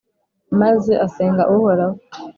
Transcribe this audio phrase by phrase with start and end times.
[0.59, 1.95] maze asenga Uhoraho,